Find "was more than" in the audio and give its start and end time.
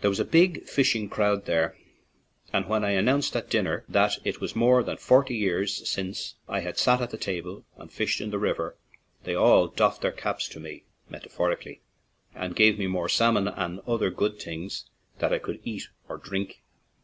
4.40-4.96